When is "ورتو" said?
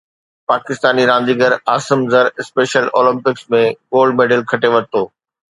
4.75-5.01